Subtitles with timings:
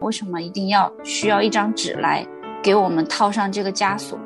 [0.00, 2.26] 为什么一定要需要一张纸来
[2.62, 4.18] 给我们套上这个枷锁？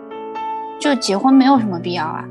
[0.81, 2.25] 就结婚没有什么必要啊。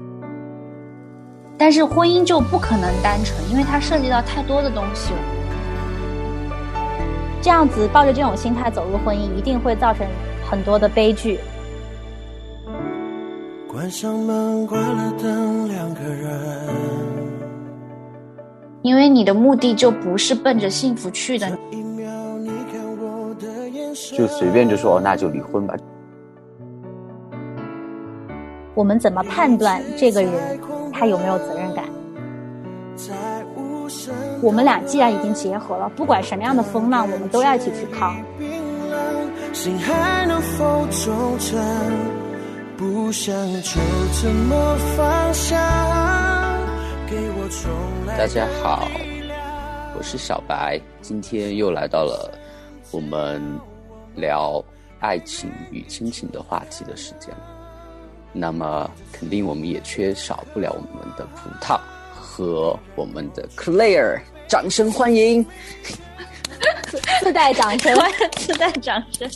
[1.58, 5.20] 但是婚姻就不可能单纯，因为它涉及到太多的东西了。
[7.42, 10.06] 这样子抱着这种心态走入婚姻，一定会造成
[10.50, 11.40] 很多的悲剧。
[13.68, 16.30] 关上门，关了灯，两个人。
[18.82, 21.58] 因为你的目的就不是奔着幸福去的。
[24.20, 25.74] 就随便就说哦，那就离婚吧。
[28.76, 30.60] 我们怎么判断这个人
[30.92, 31.86] 他有没有责任感？
[34.42, 38.14] 我们俩既然已经结合了，不管什么样的风浪，我们都要一起去扛。
[48.18, 48.86] 大家好，
[49.98, 52.30] 我是小白，今天又来到了
[52.92, 53.42] 我们
[54.16, 54.64] 聊
[55.00, 57.34] 爱情与亲情的话题的时间。
[58.32, 61.80] 那么，肯定我们也缺少不了我们的葡萄
[62.14, 65.46] 和我们的 Claire，掌声欢迎！
[67.22, 67.98] 自带掌声，
[68.38, 69.30] 自带掌声！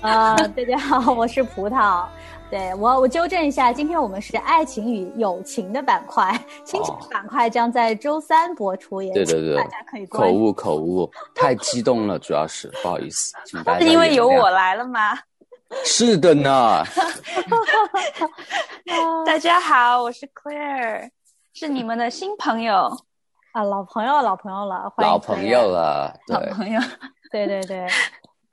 [0.00, 2.06] 啊，大家好，我是葡萄。
[2.54, 6.32] 对我，我纠正一下，今天我们是爱情与友情的板块，
[6.64, 15.18] 亲情板块将在周三播出，也对对对，大家可以口误口误，太激动了，主要是不好意思，请大家因为有我来了吗？
[15.84, 16.84] 是的呢，
[19.26, 21.10] 大家好，我是 Claire，
[21.54, 22.96] 是你们的新朋友
[23.50, 26.80] 啊，老朋友，老朋友了，老朋友了，老朋友，
[27.32, 27.84] 对 对对，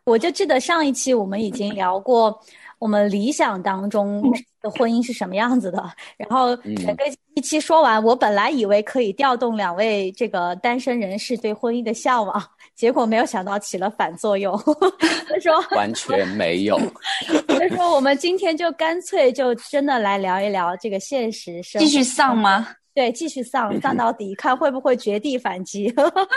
[0.04, 2.40] 我就记得上一期我们已经聊过
[2.80, 4.24] 我们理想当中
[4.62, 5.84] 的婚姻是什么样子的，
[6.18, 7.04] 然后整个
[7.36, 12.44] 一期说完，我本来以为可以调动两位这个单身人士对婚姻的向往。
[12.76, 14.58] 结果没有想到起了反作用，
[15.30, 16.80] 他说完全没有。
[17.48, 22.68] 他说我们今天就干脆就真的来聊一聊这个现实生继续丧吗？
[22.96, 25.94] 对，继续丧丧到底，看会不会绝地反击。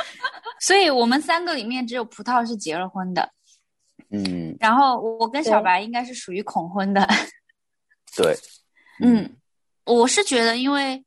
[0.61, 3.27] 所以我们三个里面只有葡萄是结了婚的，
[4.14, 7.06] 嗯，然后我跟小白应该是属于恐婚的，
[8.16, 8.36] 对，
[9.02, 9.36] 嗯，
[9.84, 11.04] 我是觉得因为。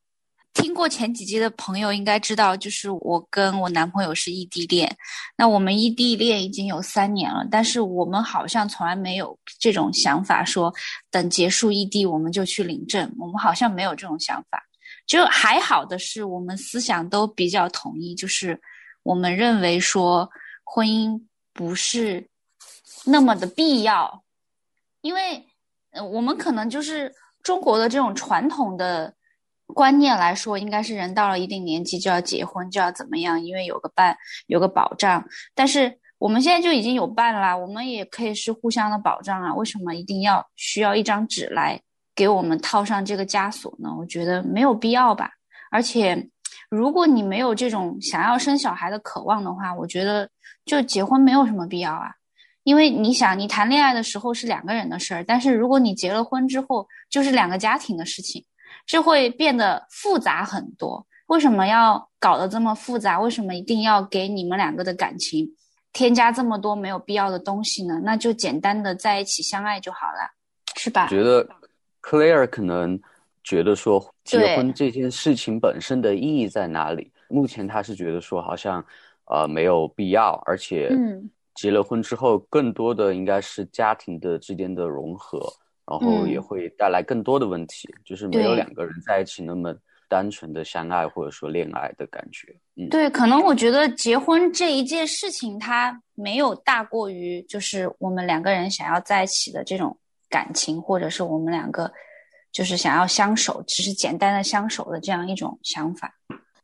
[0.54, 4.92] 听过前几集的朋友应该知道，就是我跟我男朋友是异地恋。
[5.38, 10.74] 那我们异地恋已经有三年了，但是我们好像从来没有这种想法，说
[11.12, 13.08] 等结束异地我们就去领证。
[13.20, 14.60] 我们好像没有这种想法。
[15.06, 18.60] 就还好的是，我们思想都比较统一，就是
[19.04, 20.28] 我们认为说
[20.64, 21.22] 婚姻
[21.54, 22.28] 不是
[23.06, 24.24] 那么的必要，
[25.02, 25.46] 因为
[25.92, 29.14] 呃，我们可能就是中国的这种传统的。
[29.74, 33.44] 观念来说，应该是人到了一定年纪就要结婚，就要怎么样？
[33.44, 35.22] 因为有个伴，有个保障。
[35.54, 39.54] 但是我们现在就已经有伴了，我们也可以是互相的保障啊。
[39.54, 41.78] 为什么一定要需要一张纸来
[42.16, 43.90] 给我们套上这个枷锁呢？
[44.00, 45.32] 我觉得没有必要吧。
[45.70, 46.30] 而且，
[46.70, 50.30] 如果你没有这种想要生小孩的渴望的话，我觉得
[50.64, 52.10] 就结婚没有什么必要啊。
[52.68, 58.44] 因为你想，你谈恋爱的时候是两个人的事儿，但是如果你结了婚之后，就是两个家庭的事情。
[58.86, 61.06] 就会变得复杂很多。
[61.28, 63.20] 为什么要搞得这么复杂？
[63.20, 65.46] 为什么一定要给你们两个的感情
[65.92, 68.00] 添加这么多没有必要的东西呢？
[68.04, 70.32] 那就简单的在一起相爱就好了，
[70.76, 71.08] 是吧？
[71.08, 71.46] 觉得
[72.02, 73.00] Claire 可能
[73.44, 77.12] 觉得说结婚这件事情本身的意义在哪里？
[77.30, 78.84] 目前他是觉得说好像
[79.26, 80.90] 呃没有必要，而且
[81.58, 85.42] 结了婚之后更多的应该是家庭的之间的融合。
[85.90, 89.74] 然后也会带来更多的问题，就是没有两个人在一起那么
[90.10, 92.54] 单纯的相爱或者说恋爱的感觉。
[92.76, 99.98] 嗯，对，可能我觉得结婚这一件事情，它没有大过于就是我们两个人想要在一起的这种
[100.30, 101.90] 感情，或者是我们两个
[102.52, 106.14] 就是想要相守，只是简单的相守的这样一种想法。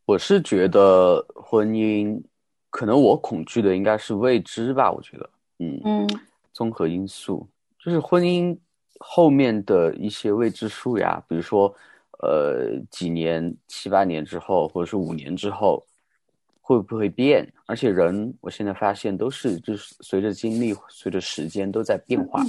[0.04, 2.22] 我是觉得婚姻，
[2.74, 4.92] 可能我恐惧的应该是未知吧。
[4.92, 5.30] 我觉得，
[5.60, 6.08] 嗯嗯，
[6.52, 7.48] 综合因素
[7.78, 8.58] 就是婚姻。
[9.06, 11.68] 后面的一些未知数呀，比如说，
[12.22, 15.86] 呃，几年、七八年之后，或者是五年之后，
[16.62, 17.46] 会不会变？
[17.66, 22.42] 而且人，我现在发现都是就是随着经历、随着时间都在变化，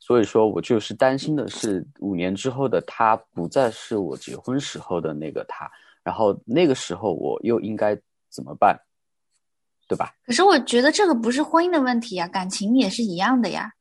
[0.00, 5.70] 所以说我就是担心的是，五年之后的他不再是我结婚时候的那个他，
[6.02, 7.96] 然后那个时候我又应该
[8.30, 8.76] 怎么办？
[9.90, 10.14] 对吧？
[10.24, 13.72] 可是我觉得这个不是婚姻的问题呀，感情也是一样的呀。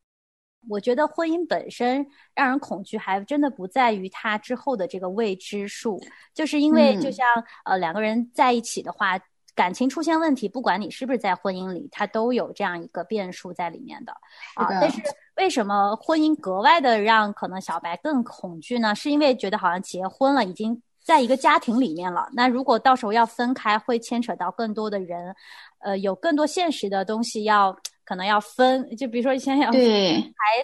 [0.67, 2.03] 我觉得婚姻本身
[2.33, 6.01] 让人恐惧，还真的不在于它之后的这个未知数，
[6.33, 7.27] 就是因为就像
[7.63, 9.19] 呃两个人在一起的话，
[9.53, 14.11] 感情出现问题，不管你是不是在婚姻里，它都有这样一个变数在里面的
[14.55, 14.67] 啊。
[14.67, 14.99] 但是
[15.37, 18.95] 为什么婚姻格外的让可能小白更恐惧呢？
[18.95, 22.29] 是因为觉得好像结婚了，已经在一个家庭里面了。
[22.33, 25.33] 那如果到时候要分开，会牵扯到更多的人，
[25.79, 27.75] 呃，有更多现实的东西要。
[28.05, 30.19] 可能要分，就比如说现在要对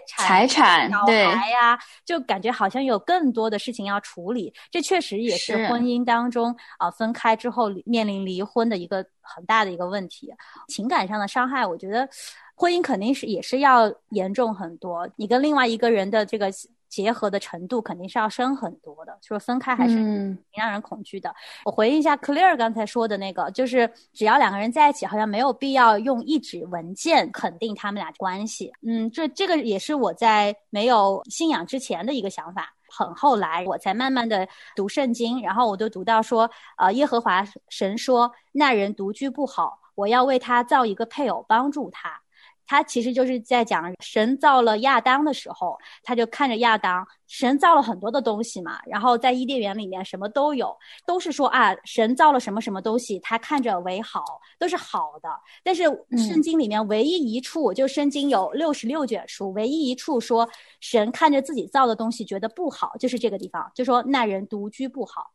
[0.07, 4.51] 财产、小孩呀，就感觉好像有更多的事情要处理。
[4.71, 10.33] 这确实也是婚姻当中啊，分开之后面临离婚的一个很大的一个问题。
[10.69, 12.09] 情感上的伤害，我觉得
[12.55, 15.07] 婚姻肯定是也是要严重很多。
[15.15, 16.51] 你跟另外一个人的这个。
[16.95, 21.35] 结合的程度肯定是要深很多的，就是分开还是挺让人恐惧的。
[21.65, 28.71] 我回应一下 Claire 刚才说的那个，就是只要两个人在一起，好像没有必要用一纸文件肯定他们俩关系。
[28.87, 32.73] 嗯，这这个也是我在没有信仰之前的一个想法。
[32.87, 42.21] 很后来我才慢慢的读圣经，然后我就读到说，呃，耶和华神说，那人独居不好，我要为他造一个配偶帮助他。
[42.65, 50.75] 他其实就是在讲神造了亚当的时候，他就看着亚当，神造了很多的东西嘛，然后在伊甸园里面什么都有，
[51.05, 54.23] 都是说啊，神造了什么什么东西，他看着为好，
[54.57, 55.29] 都是好的。
[55.63, 55.83] 但是
[56.17, 60.47] 圣经里面唯一一处，就圣经有六十六卷书，唯一一处说
[60.79, 65.27] 神看着自己造的东西觉得不好，就是这个地方，就说那人独居不好。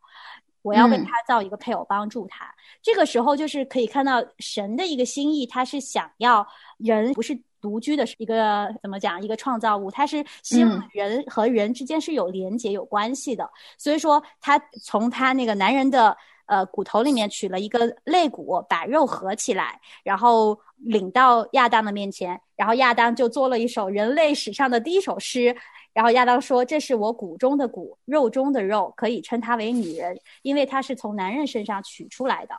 [0.63, 2.47] 我要为他造一个配偶，帮助他。
[2.83, 6.47] 这个时候就是可以看到神的一个心意，他是想要
[6.79, 13.49] 人不是独居的一个怎么讲一个创造物，他是希望人和人之间是有连结、有关系的。
[13.79, 16.17] 所以说，他从他那个男人的
[16.47, 25.57] 呃骨头里面取了一个肋骨，把肉合起来，然后领到亚当的面前，然后亚当就做了一首人类史上的第一首诗。
[25.93, 32.55] 然后亚当说：“这是我骨中的骨，肉中的肉，可以称她为女人，因为她是从男人身上取出来的。”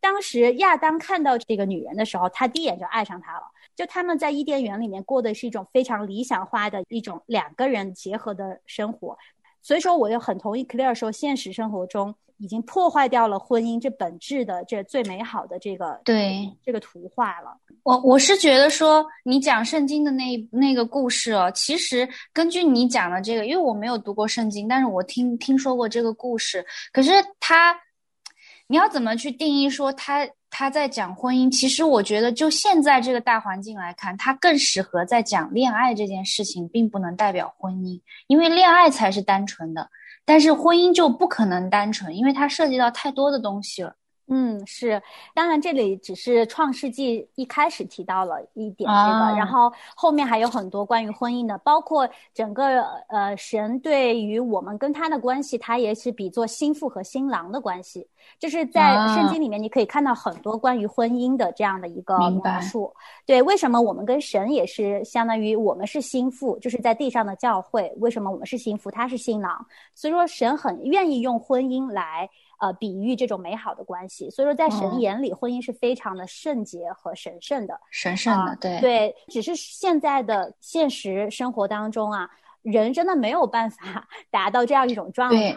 [0.00, 3.44] 当时亚当看到这个女人的时候，他第一眼就爱上她了。
[3.74, 9.16] 就他们在伊甸园里面过的是一种非常理想化的一种两个人结合的生活。
[9.62, 12.14] 所以说，我就很同意 Claire 说，现实生活中。
[12.38, 17.56] 已经破坏掉了婚姻这本质的这最美好的这个对这个图画了。
[17.84, 26.64] 我我是觉得说，你讲圣经的那那个故事哦，其实根据你讲的这个，因为我没有读过圣经，但是我听听说过这个故事。
[26.92, 27.76] 可是他，
[28.66, 31.54] 你要怎么去定义说他他在讲婚姻？
[31.54, 39.86] 其实我觉得，就现在这个大环境来看，他更适合在讲恋爱这件事情，并不能代表婚姻，因为恋爱才是单纯的。
[40.24, 43.94] 但是婚姻就不可能单纯，因为它涉及到太多的东西了。
[44.26, 45.02] 嗯，是，
[45.34, 58.06] 当然这里只是创世纪一开始提到了一点这个，然后后面还有很多关于婚姻的，包括整个呃神对于我们跟他的关系，他也是比作心腹和新郎的关系，
[58.38, 62.92] 就是在圣经里面你可以看到很多关于婚姻的这样的一个描述。
[63.26, 72.28] 对，为什么我们跟神也是相当于我们是心腹，就是在地上的教会，为什么我们是心腹，他是新郎，所以说神很愿意用婚姻来。
[72.60, 79.14] 呃，比喻这种美好的关系，所以说在神眼里，婚姻是非常的圣洁和神圣的，神圣的，对对。
[79.26, 82.30] 只是现在的现实生活当中啊，
[82.64, 85.54] 人真的没有办法 达到这样一种状态，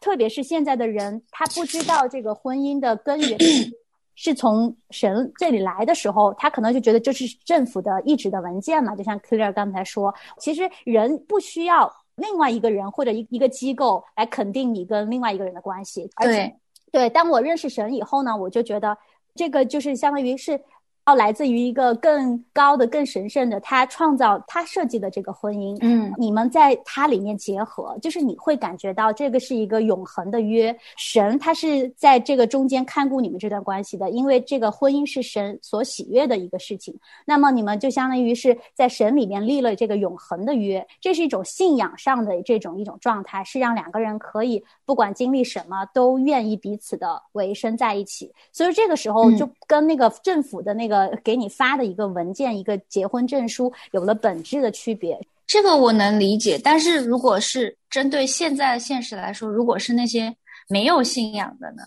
[0.00, 3.36] 特别是现在的人，他不知道这个婚姻的根源
[4.14, 11.92] 是从神这里来的时候，他可能就觉得这是政府的一纸的文件嘛，就像 Claire 刚才说，其实人不需要。
[12.16, 16.54] 另外一个人或者一一个机构来肯定你跟另外一个人的关系，对
[16.92, 17.10] 对。
[17.10, 18.96] 当我认识神以后呢，我就觉得
[19.34, 20.60] 这个就是相当于是。
[21.06, 25.76] 要来自于一个更高的、更神圣的，他创造、他设计的这个婚姻。
[25.82, 30.74] 嗯，你们在它里面结合，就是你会感觉到这个是一个永恒的约。
[30.96, 36.98] 神他是在这个中间看顾你们这段关系的，因为这个婚姻是神所喜悦的一个事情。
[37.26, 48.32] 那么你们就相当于是在神里面立了这个永恒的约，这是一种信仰上的这种一种状态，是让两个人可以不管经历什么都愿意彼此的维生在一起。
[48.52, 50.93] 所以这个时候就跟那个政府的那个。
[50.94, 55.18] 呃，给你发的一个文件，一个结婚证书，有了本质的区别。
[55.44, 60.34] 这个我能理解，但是如果是针对现在的现实来说，如果是那些
[60.68, 61.82] 没有信仰的呢？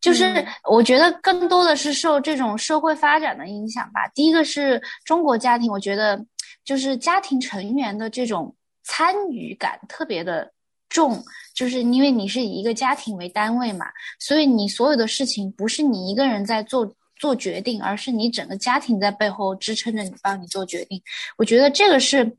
[0.00, 4.06] 就是我觉得更多的是受这种社会发展的影响吧。
[4.14, 6.22] 第一个是中国家庭，我觉得
[6.64, 8.54] 就是家庭成员的这种
[8.84, 10.52] 参与感特别的
[10.88, 13.86] 重，就是因为你是以一个家庭为单位嘛，
[14.20, 16.86] 所以你所有的事情不是你一个人在做。
[17.18, 21.02] 做决定，而是你整个家庭在背后支撑着你，帮你做决定。
[21.36, 22.36] 我觉得这个是，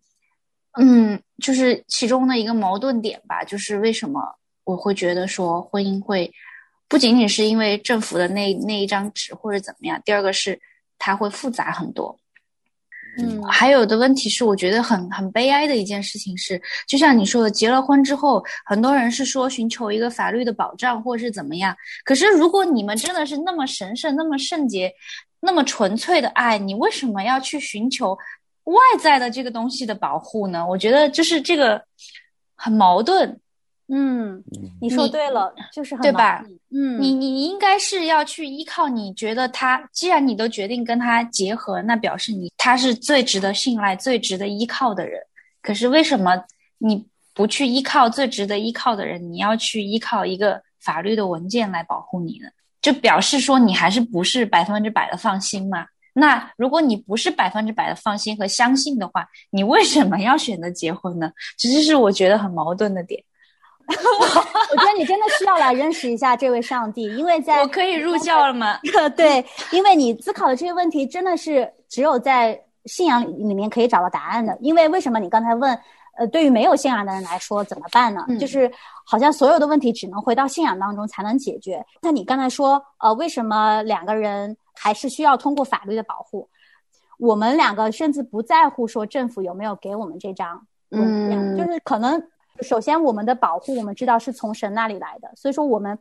[0.80, 3.44] 嗯，就是其中的一个矛盾点吧。
[3.44, 4.22] 就是为什么
[4.64, 6.32] 我会觉得说婚姻会
[6.88, 10.60] 不仅仅是因为政府的那那一张纸或者怎么样，第二个是
[10.98, 12.18] 它会复杂很多。
[13.22, 21.76] 嗯，还有的问题是，我觉得很很悲哀的一件事情是，就像你说的，结了婚之后，很多人是说寻求一个法律的保障，或者是怎么样。
[22.04, 24.94] 可是，如果你们真的是那么神圣、那么圣洁、
[25.40, 28.18] 那么纯粹的爱，你为什么要去寻求
[28.64, 30.66] 外在的这个东西的保护呢？
[30.68, 31.82] 我觉得就是这个
[32.56, 33.40] 很矛盾。
[33.92, 34.44] 嗯，
[34.80, 36.46] 你说对了，就是对吧？
[36.72, 45.20] 嗯，你你应该是要去依靠，你觉得他，既然你都决定跟他结合，那表示你他是最值得信赖、最值得依靠的人。
[45.62, 46.42] 可是为什么
[46.78, 47.04] 你
[47.34, 52.48] 不去依靠最值得依靠的人，你要去依靠一个法律的文件来保护你呢？
[52.82, 55.86] 就表示说你还是不是百分之百的放心嘛？
[56.14, 61.32] 那如果你不是百分之百的放心和相信的话，你为什么要选择结婚呢？
[61.58, 63.24] 其实是我觉得很矛盾的点。
[64.72, 68.80] 我觉得你真的需要来认识一下这位上帝，因为在我可以入教了吗？
[69.18, 74.56] 对，因为你思考的这些问题真的是只有在信仰里里面可以找到答案的。
[74.62, 75.78] 因为为什么你刚才问，
[76.18, 78.24] 呃，对于没有信仰的人来说怎么办呢？
[78.40, 78.72] 就是
[79.06, 81.84] 好像所有的问题只能回到信仰当中才能解决。
[82.02, 86.48] 那你刚才说，呃，为什么两个人还是需要通过法律的保护？
[87.18, 92.22] 我们两个甚至不在乎说政府有没有给我们这张嗯，就是可能。
[92.62, 95.98] 首先，我们的保护我们知道是从神那里来的，所以说我们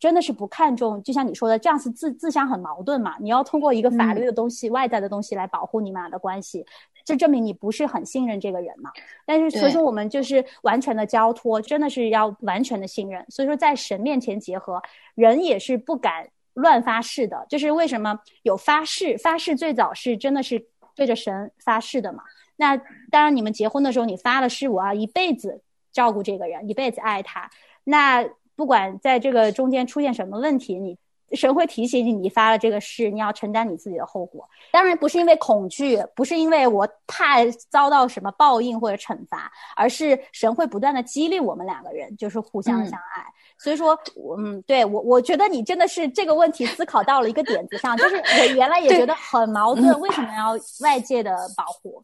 [0.00, 1.02] 真的是不看重。
[1.02, 3.16] 就像你说的，这样是自自相很矛盾嘛？
[3.20, 6.64] 你要通过一个法律的东西、外在的东西来保护你们俩的关系，
[7.04, 8.90] 这证明你不是很信任这个人嘛？
[9.24, 13.24] 但是所以说，我们就是完全的交托，真的是要完全的信任。
[13.28, 14.82] 所以说，在神面前结合，
[15.14, 17.46] 人也是不敢乱发誓的。
[17.48, 19.16] 就是为什么有发誓？
[19.18, 22.22] 发誓最早是真的是对着神发誓的嘛？
[22.56, 22.76] 那
[23.10, 25.62] 当然，你们结婚的时候，你发了誓，我要一辈子。
[25.92, 27.50] 照顾这个人，一辈子爱他。
[27.84, 28.24] 那
[28.56, 30.96] 不管在这个中间出现什么问题，你
[31.32, 34.46] 神会提醒你，你发了这个誓，你要承担你自己的后果。
[34.70, 43.24] 当然不是因为恐惧，不是因为我怕遭到什么报应或者惩罚，而是神会不断的激励我们两个人，就是互相相爱。
[43.58, 43.98] 所以说，
[44.38, 52.02] 嗯，对我，我觉得你真的是这个问题思考到了一个点子上，就是我原来也觉得很矛盾，为什么要外界的保护？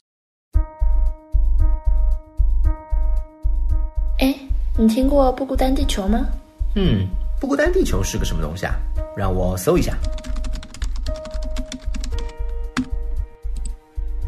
[4.18, 4.34] 哎，
[4.76, 6.26] 你听过不孤单地球吗？
[6.74, 7.06] 嗯，
[7.40, 8.74] 不孤单地球是个什么东西啊？
[9.16, 9.96] 让我搜一下。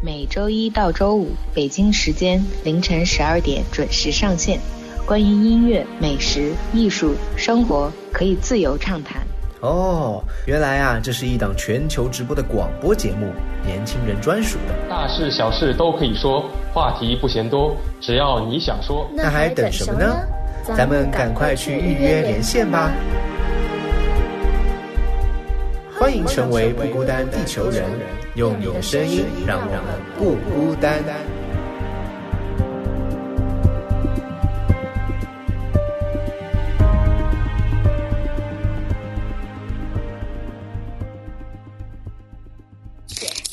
[0.01, 4.59] 每周一到周五，北京时间凌晨十二点准时上线。
[5.05, 9.21] 关于音乐、美食、艺术、生活，可以自由畅谈。
[9.61, 13.31] 哦，原来啊，这是一档全球直播的广播节目，
[13.63, 14.73] 年轻人专属的。
[14.89, 19.07] 大事小事都可以说，话题不嫌多，只要你想说。
[19.15, 20.15] 那还等什么呢？
[20.75, 22.91] 咱们赶快去预约连线吧！
[25.99, 27.83] 欢迎成为不孤单地球人，
[28.33, 29.81] 用你的声音让我们
[30.17, 31.03] 不孤单。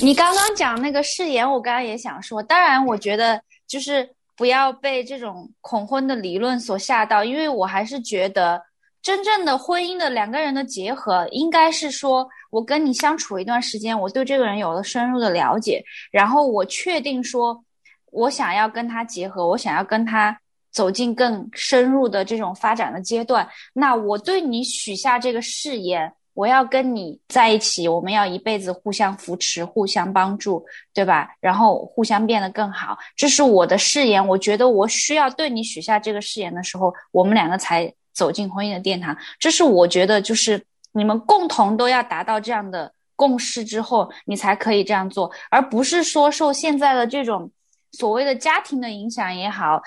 [0.09, 2.43] 你刚刚讲那个誓言，我刚刚也想说。
[2.43, 8.59] 当然，我觉得就是不要被这种恐婚的理论所吓到，因为我还是觉得
[9.03, 17.63] 真正的婚姻的两个人的结合，应该是说我跟你相处一段时间，我对这个人有了深入的了解，然后我确定说，
[18.11, 20.35] 我想要跟他结合，我想要跟他
[20.73, 26.11] 走进更深入的这种发展的阶段，那我对你许下这个誓言。
[26.39, 30.65] 我要跟你在一起，我们要一辈子互相扶持、互相帮助，
[30.95, 31.29] 对吧？
[31.41, 34.25] 然后互相变得更好，这是我的誓言。
[34.25, 39.17] 我觉得我需要对你许下这个誓言的时候，我们两个才走进婚姻的殿堂。
[39.41, 47.51] 这是我觉得，就是你们共同都要达到这样的共识之后，你才可以这样做，而不是说受现在的这种
[47.91, 49.83] 所谓的家庭的影响也好，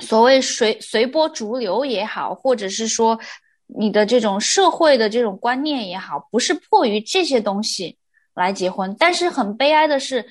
[0.00, 3.16] 所谓随随波逐流也好，或者是说。
[3.76, 7.98] 你的这种社会的这种观念也好，不是迫于这些东西
[8.34, 10.24] 来结婚，但是很悲哀的是，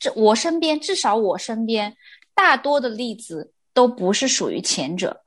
[0.00, 1.94] 这我身边至少我身边
[2.34, 5.20] 大多的例子都不是属于前者，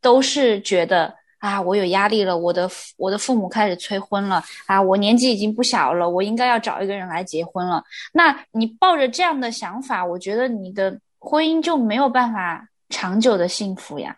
[0.00, 7.82] 都是觉得啊，我有压力了，我的我的父母开始催婚了啊，我年纪已经不小了，我应该要找一个人来结婚了。
[8.12, 14.16] 那你抱着这样的想法，我觉得你的婚姻就没有办法长久的幸福呀。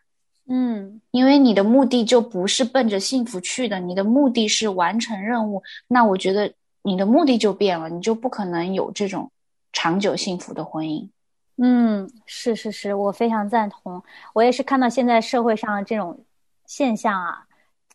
[0.52, 5.62] 嗯，因为你的目的就不是奔着幸福去的，你的目的是完成任务。
[5.86, 6.52] 那我觉得
[6.82, 9.30] 你的目的就变了，你就不可能有这种
[9.72, 11.08] 长久幸福的婚姻。
[11.62, 14.02] 嗯，是是是，我非常赞同。
[14.32, 16.18] 我也是看到现在社会上这种
[16.66, 17.46] 现象啊，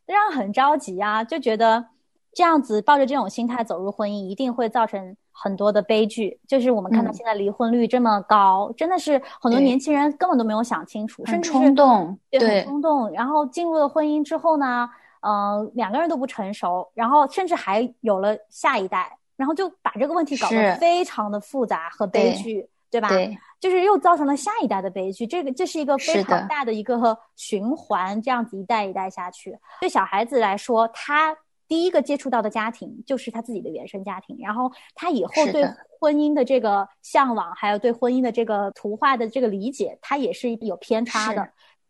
[0.06, 1.86] 让人很着急啊，就觉得
[2.36, 6.38] 这样子抱着这种心态走入婚姻，一定会造成很多的悲剧。
[6.46, 13.10] 就是我们看到现在离婚率这么高，真的是很多年轻人根本都没有想清楚，甚至冲动，对，很冲动。
[13.12, 14.90] 然后进入了婚姻之后呢，
[15.22, 23.08] 嗯，两个人都不成熟，然后甚至还有了下一代，然后就把这个问题搞得非常的复杂和悲剧，对吧？
[23.08, 23.38] 对。
[23.58, 29.58] 就是又造成了下一代的悲剧，这个这是一个非常大的一个循环，这样子一代一代下去。
[29.80, 31.36] 对小孩子来说，他
[31.68, 35.64] 第一个接触到的家庭就是他自己的原生家庭，然后他以后对
[36.00, 41.42] 婚姻的这个向往，还有对婚姻的这个图画的这个理解，他也是有偏差的。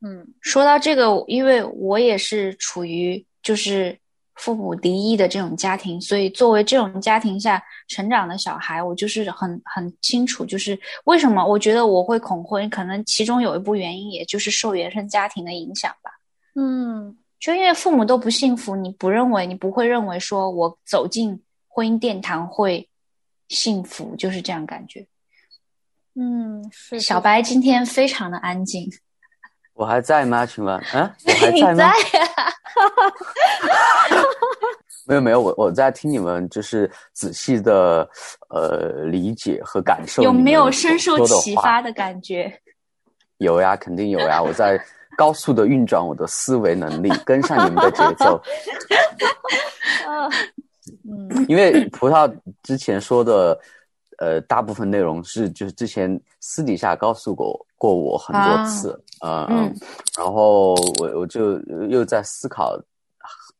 [0.01, 3.97] 嗯，说到这个，因为我也是处于就是。
[4.35, 16.11] 父母离异的这种家庭，所以作为这种家庭下成长的小孩，我就是很很清楚，就是为什么我觉得我会恐婚，可能其中有一部原因，也就是受原生家庭的影响吧。
[16.55, 22.89] 嗯，就因为父母都不幸福，你不认为，你不会认为说我走进婚姻殿堂会
[23.49, 25.05] 幸福，就是这样感觉。
[26.15, 26.99] 嗯，是。
[26.99, 28.89] 小白今天非常的安静。
[29.73, 30.45] 我还在吗？
[30.45, 31.91] 请问，嗯， 我还在吗？
[35.05, 38.09] 没有没有，我我在听你们，就是仔细的
[38.49, 40.23] 呃理解和感受。
[40.23, 42.51] 有没有深受启发的感觉？
[43.37, 44.41] 有呀，肯定有呀！
[44.41, 44.81] 我在
[45.15, 48.41] 高速的运转我的思维能力，跟上你们的节奏。
[51.07, 53.59] 嗯，因为葡萄之前说的。
[54.17, 59.75] 呃，大部分内容是就是之前私底下告诉过过我很多次，嗯嗯，
[60.17, 62.79] 然后我我就又在思考，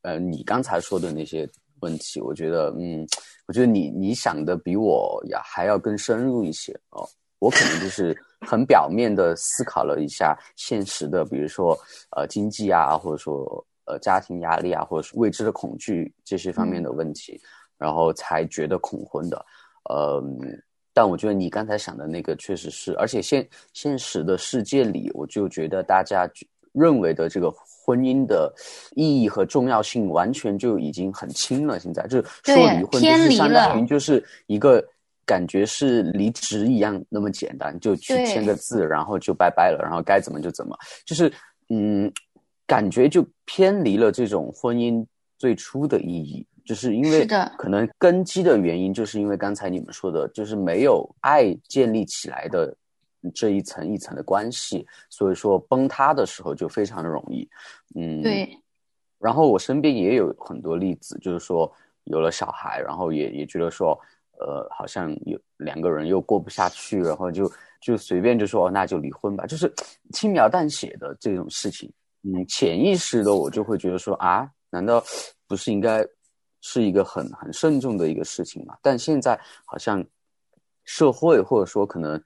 [0.04, 1.46] 呃，你刚才说的那些
[1.82, 3.06] 问题，我觉得，嗯，
[3.48, 7.06] 我觉得你你想的比我呀还要更深入一些哦，
[7.40, 11.78] 我可能就是很表面的思考了一下现实的，比如说
[12.16, 17.40] 呃经济啊，或者说呃家庭压力啊，或者是未知的恐惧这些方面的问题，
[17.78, 19.46] 然后才觉得恐婚的。
[19.90, 20.24] 呃，
[20.94, 26.28] 但我觉得你刚才想的那个确实是，而且现现实的世界里，我就觉得大家
[26.72, 28.52] 认为的这个婚姻的
[28.96, 31.80] 意义和重要性，完全就已经很轻了。
[31.80, 34.84] 现在就是说离婚，就是相当于就是一个
[35.26, 41.32] 感觉是离职一样那么简单，就去签个字，然后就拜拜了，然后该怎么就怎么，就是
[41.70, 42.12] 嗯，
[42.68, 45.06] 感觉就偏离了这种婚姻
[45.38, 46.46] 最初的意义。
[46.66, 47.28] 就是因为
[47.60, 52.76] 可能根基的原因，就是因为刚才你们说的，就是没有爱建立起来的
[53.36, 57.48] 这一层一层的关系，所以说崩塌的时候就非常的容易。
[57.94, 58.50] 嗯，对。
[59.20, 61.72] 然后我身边也有很多例子，就是说
[62.06, 63.96] 有了小孩，然后也也觉得说，
[64.40, 69.72] 呃，好像有两个人又过不下去，然后就就随便就说哦那就离婚吧，就是
[70.14, 71.92] 轻描淡写的这种事情。
[72.24, 75.04] 嗯，潜意识的我就会觉得说啊，难道
[75.48, 76.06] 不是应该？
[76.68, 80.04] 是一个很很慎重的一个事情嘛，但现在好像
[80.84, 82.20] 社会或者说可能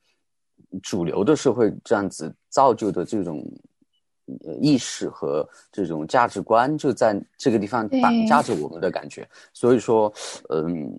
[0.82, 3.44] 主流的社会这样子造就的这种
[4.62, 10.10] 意识和这种价值观就在这个地方绑架着我们的感觉，所以说，
[10.48, 10.90] 嗯，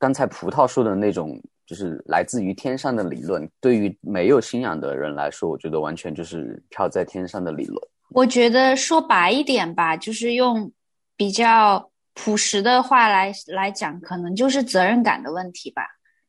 [0.00, 7.78] 刚才葡萄说的那种就是来自于天上的理论，对于没有信仰的人来说，我觉得完全就是飘在天上的理论。
[8.08, 10.72] 我觉得说白一点吧，就是用
[11.16, 11.88] 比较。
[12.12, 15.86] 朴实的话来来讲，可能就是责任感的问题吧。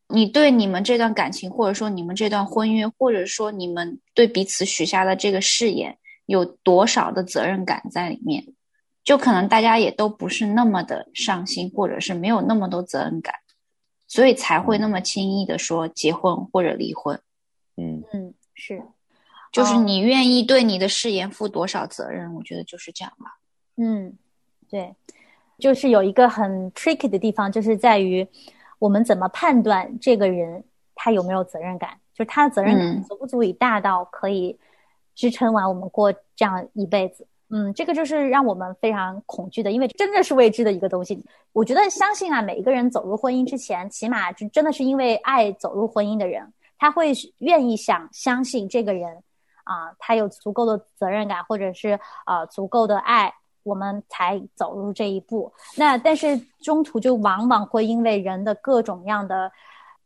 [0.07, 8.45] 你对你们这段感情，或者说你们这段婚约，或者说你们对彼此许下的这个誓言，有多少的责任感在里面？
[9.03, 13.33] 就可能大家也都不是那么的上心，或者是没有那么多责任感，
[14.11, 17.17] 所以才会那么轻易的说结婚或者离婚。
[17.77, 18.83] 嗯嗯，是，
[19.53, 22.35] 就是你愿意对你的誓言负多少责任？
[22.35, 23.39] 我觉得就是这样吧。
[23.77, 24.17] 嗯，
[24.69, 24.93] 对。
[25.57, 28.27] 就是有一个很 tricky 的地方，就是在于
[28.79, 30.61] 我们怎么判断这个人
[30.93, 34.59] 他有没有责任感，就是他的责任感足不足以大到可以
[35.15, 37.25] 支撑完我们过这样一辈子。
[37.51, 41.23] 嗯，这个就是让我们非常恐惧的，因为真的是未知的一个东西。
[41.53, 49.21] 我觉得相信啊，每一个人走入婚姻之前，起码就真的是因为爱走入婚姻的人，他会愿意想相信这个人
[49.63, 53.33] 啊，他有足够的责任感，或者是啊足够的爱。
[53.63, 59.51] 我们才走入这一步，那但是中途就往往会因为人的各种样的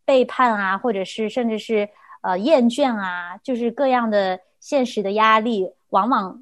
[0.04, 1.88] 背叛啊，或者是甚至是
[2.22, 6.38] 呃厌倦啊，就是各样的现实的压力，往往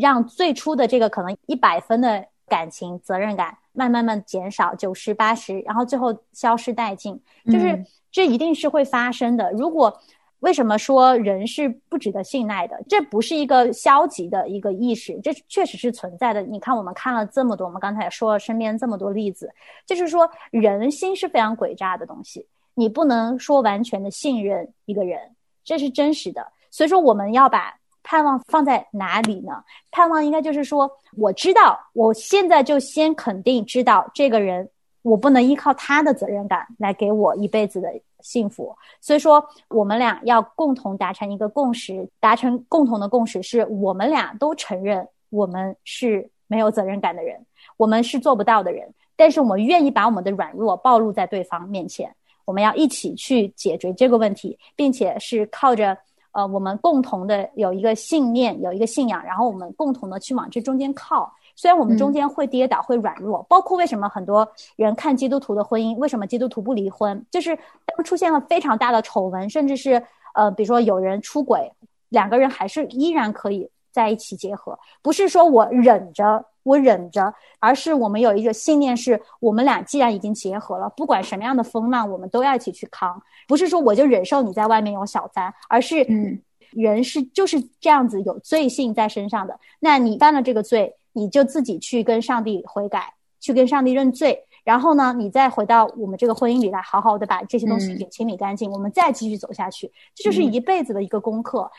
[0.00, 9.50] 让最初的这个可能一百分的感情责任感，慢慢慢减少九十八十，然后最后消失殆尽，就是这一定是会发生的。
[9.52, 10.00] 如果
[10.40, 12.78] 为什么说人是不值得信赖的？
[12.86, 16.42] 这不是一个消极的一个意识，这确实是存在的。
[16.42, 19.50] 你看，我们看了这么多，我们刚才也说了身边这么多例子，
[19.86, 25.18] 就是说人心是非常诡诈的东西，你不能说完全的信任一个人，
[25.64, 26.46] 这是真实的。
[26.70, 27.74] 所以说，我们要把
[28.04, 29.64] 盼望放在哪里呢？
[29.90, 34.70] 盼望应该就是说，我知道，我现在就先肯定知道这个人，
[35.02, 37.92] 我不能依靠他的责任感来给我一辈子的。
[38.20, 47.38] 幸福，所以说我们俩要共同达成一个共识，达成共同的共识是我们俩都承认我们是没有责任感的人，
[47.76, 52.10] 我们是做不到的人，但是我们愿意把我们的软弱暴露在对方面前，
[52.46, 55.94] 我们要一起去解决这个问题，并且是靠着
[56.34, 61.32] 呃我们共同的有一个信念，有一个信仰，然后我们共同的去往这中间靠。
[61.56, 70.02] 虽然我们中间会跌倒，会软弱，包括为什么很多人看基督徒的婚姻，为什么基督徒不离婚，就是当出现了非常大的丑闻，甚至是
[70.34, 71.72] 呃，比如说有人出轨，
[72.08, 74.76] 两个人还是依然可以在一起结合。
[75.00, 83.22] 不是说我忍着，我忍着，而是我们有一个信念，是我们俩既然已经结合了，不管什么样的风浪，我们都要一起去扛。
[83.46, 89.60] 不是说我就忍受你在外面有小三，而是嗯，人是就是这样子有罪性在身上的。
[89.78, 90.94] 那你犯了这个罪。
[91.16, 101.70] 你就自己去跟上帝悔改，去跟上帝认罪，然后呢，你再回到我们这个婚姻里来，好好的把这些东西给清理干净，我们再继续走下去，这就是一辈子的一个功课。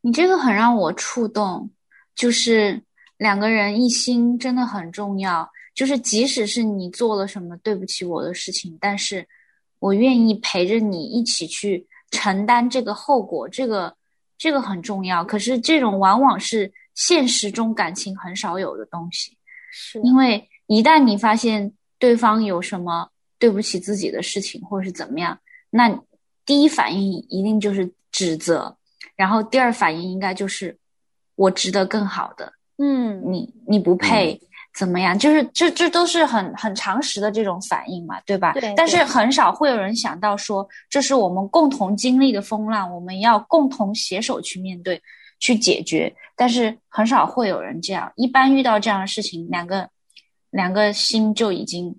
[0.00, 1.68] 你这个很让我触动，
[2.14, 2.82] 就是
[3.18, 5.48] 两个人一心真的很重要。
[5.74, 9.24] 就是即使是你做了什么对不起我的事情，但是
[9.78, 13.94] 我愿意陪着你一起去承担这个后果，这个
[14.38, 15.22] 这个很重要。
[15.22, 16.72] 可是这种往往是。
[16.98, 19.38] 现实中感情很少有的东西，
[19.70, 25.38] 是因为一旦你发现对方有什么对不起自己的事情，或者是怎么样，
[25.70, 25.88] 那
[26.44, 28.76] 第一反应一定就是指责，
[29.14, 30.76] 然后第二反应应该就是
[31.36, 34.40] 我值得更好的，嗯，你你不配
[34.74, 35.18] 怎么样？
[35.18, 38.52] 就是这这都是很很常识的这种反应嘛，对吧？
[38.54, 38.72] 对。
[38.76, 45.00] 但是很少会有人想到说，这是我们共同经历的风浪，我们要共同携手去面对。
[45.40, 48.12] 去解决，但是很少会有人这样。
[48.16, 49.88] 一般遇到这样的事情，两个
[50.50, 51.96] 两个心就已经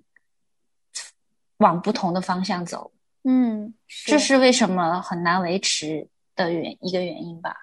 [1.56, 2.92] 往不同的方向走。
[3.24, 3.72] 嗯，
[4.04, 7.56] 这是为什么很难维持的原一个原因吧？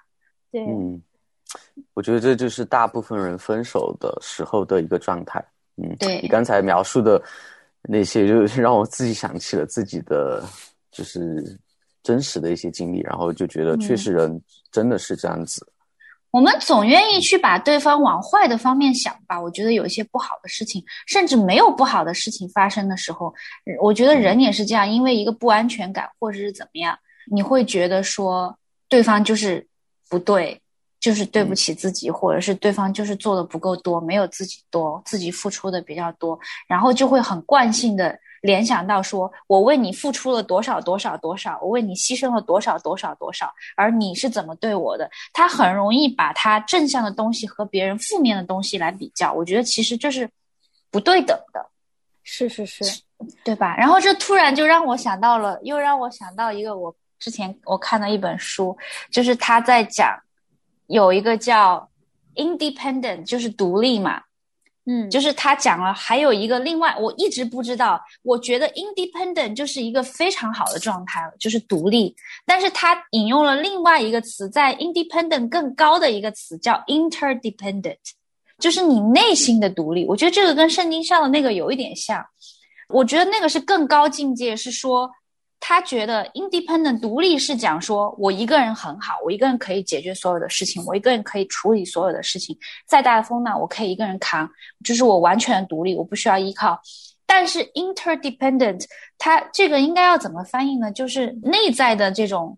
[0.50, 1.00] 对，嗯，
[1.94, 5.44] 我觉得这就是大部分人分手的时候的一个状态。
[5.76, 7.22] 嗯，对你刚才描述的
[7.82, 10.42] 那些，就 让我自己想起了自己的，
[10.90, 11.58] 就是。
[12.04, 14.40] 真实的一些经历，然后就觉得确实人
[14.72, 15.70] 真的是这样子。
[16.30, 19.38] 我们总愿意去把对方往坏的方面想吧。
[19.38, 23.34] 我觉得有一些不好的事情，甚至没有不好的事情发生的时候，
[23.82, 26.98] 我觉得人也是这样，因为一个不安全感或者是怎么样，
[27.30, 28.56] 你会觉得说
[28.88, 29.66] 对方就是
[30.08, 30.58] 不对，
[31.00, 38.18] 就是对不起自己，或者是对方就是做的不够多，没有自己多，自己付出的比较多，然后就会很惯性的。
[38.40, 45.10] 联想到说，我为你付出了多少多少多少，我为你牺牲了多少多少多少，而你是怎么对我的？
[45.32, 50.30] 他很容易把他正向的东西和别人负面的东西来比较，我觉得其实这是
[50.88, 51.68] 不对等的。
[52.22, 52.84] 是是是，
[53.42, 53.76] 对吧？
[53.76, 58.76] 然后这突然就让我想到了，又让我想到一个我之前我看的一本书，
[59.10, 60.16] 就是他在讲
[60.88, 61.88] 有一个叫
[62.34, 64.22] independent，就是独立嘛。
[64.90, 68.02] 嗯，就是他讲了，还有一个另外，我一直不知道。
[68.22, 72.16] 我觉得 independent 就是一个非常好的状态了，就是独立。
[72.46, 77.98] 但是他引用了另外一个词，在 independent 更高的一个词叫 interdependent，
[78.58, 80.06] 就是你内心的独立。
[80.06, 82.24] 我觉得这个跟圣经上的那个有一点像。
[82.88, 85.10] 我觉得那个是更高境界，是说。
[85.60, 94.48] 他觉得 independent 独立是讲说，我一个人很好，我一个人可以解决所有的事情，我一个人可以处理所有的事情，再大的风浪我可以一个人扛，
[94.84, 96.80] 就是我完全独立，我不需要依靠。
[97.26, 98.84] 但是 interdependent，
[99.18, 100.90] 它这个应该要怎么翻译呢？
[100.92, 102.56] 就是内在的这种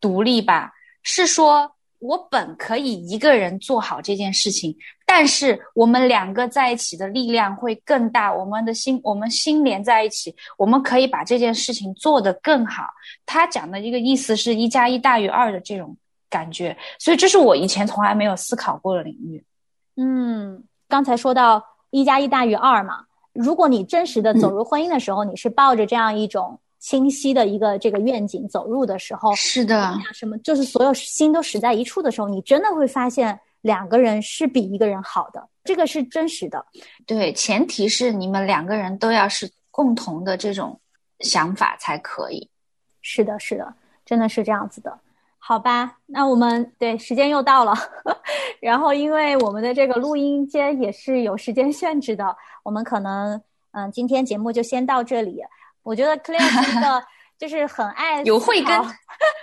[0.00, 1.70] 独立吧，是说。
[2.00, 8.32] 我本可以一个人做好这件事情，但是我们两个在一起的力量会更大。
[8.32, 12.84] 我们的心，我们心连在一起，我们可以把这件事情做得更好。
[13.26, 15.96] 他讲的一个意思是一加一大于二的这种
[16.28, 19.44] 感觉，所以这是我以前从来没有思考过的领域。
[19.96, 26.58] 嗯，刚才说到一加一大于二嘛，如果你真实的走入婚姻的时候，你是抱着这样一种。
[26.80, 36.66] 清晰的一个这个愿景走入的时候，是的，什么就是所有心都使在一处的时候，你真的会发现两个人是比一个人好的，这个是真实的。
[37.06, 40.78] 对，前提是你们两个人都要是共同的这种
[41.20, 42.46] 想法才可以。
[43.00, 43.74] 是的，是的，
[44.04, 45.00] 真的是这样子的。
[45.38, 47.74] 好吧，那我们对时间又到了，
[48.60, 53.40] 然后因为我们的这个录音间也是有时间限制的，我们可能
[53.72, 55.42] 嗯，今天节目就先到这里。
[55.82, 57.02] 我觉得 Clare 是一个
[57.38, 58.80] 就是很爱有慧根，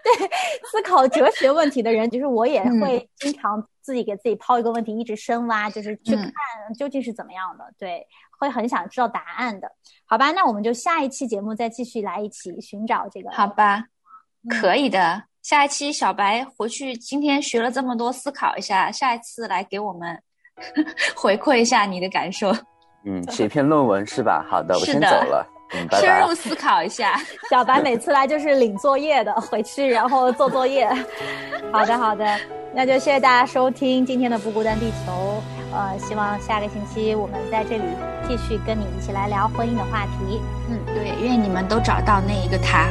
[0.04, 0.30] 对
[0.70, 6.32] 思考哲学问题的人，就是我也会经常自己给自己抛一个问题，一直深挖，就是去看
[6.78, 8.06] 究竟是怎么样的，对，
[8.40, 9.72] 会很想知道答案的。
[10.06, 13.30] 好吧，那我们就下一期节目再继续来一起寻找这个。
[13.32, 13.84] 好吧，
[14.50, 15.24] 可以的。
[15.42, 20.22] 下一期小白回去，今天学了这么多，思考一下，下一次来给我们
[21.18, 22.52] 回馈一下你的感受。
[23.04, 24.46] 嗯， 写篇论文是吧？
[24.48, 25.48] 好的，我先走了。
[25.74, 26.08] 嗯，拜拜。
[26.08, 27.20] 深入思考一下。
[27.50, 30.90] 小白每次来就是领作业的，回去然后做作业。
[31.72, 32.26] 好的，好的，
[32.74, 35.42] 那就谢谢大家收听今天的不孤单地球。
[35.74, 37.84] 呃，希望下个星期我们在这里
[38.28, 40.42] 继续跟你一起来聊婚姻的话题。
[40.70, 42.88] 嗯，对，愿你们都找到那一个他。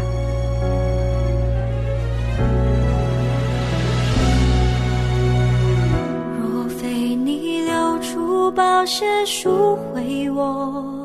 [8.52, 10.99] 保险赎回，我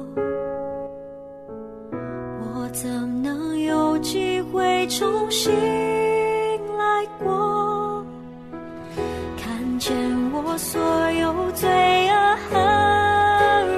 [2.76, 5.50] 怎能有机会重新
[6.78, 8.06] 来过？
[9.42, 9.96] 看见
[10.34, 11.70] 我所有罪
[12.10, 12.60] 恶和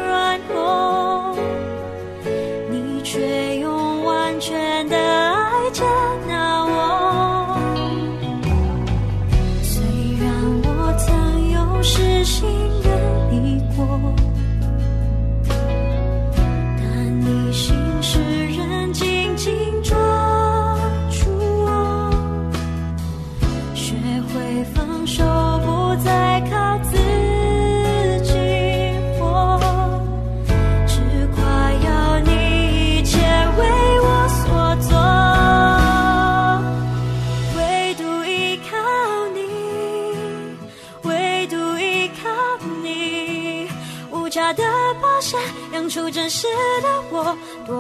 [0.08, 1.36] 软弱，
[2.72, 4.98] 你却用完全的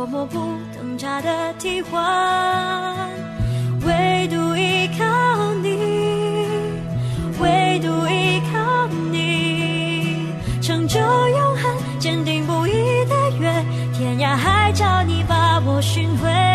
[0.10, 0.39] 多么不
[0.74, 3.10] 等价的替换。
[3.86, 5.78] 唯独依靠你，
[7.41, 12.72] 唯独依靠你，成就永恒，坚定不移
[13.06, 16.47] 的约，天涯海角你把我寻回。